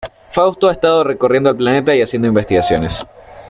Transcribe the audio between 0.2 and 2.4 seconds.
Fausto ha estado recorriendo el planeta y haciendo